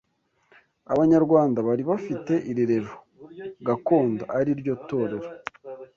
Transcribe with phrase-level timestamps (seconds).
[0.93, 2.93] Abanyarwanda bari bafite irerero
[3.67, 5.29] gakondo ari ryo torero